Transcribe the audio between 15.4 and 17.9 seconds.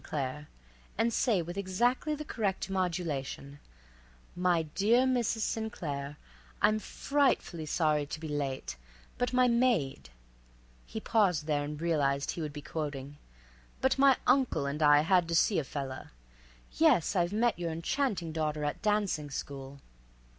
a fella—Yes, I've met your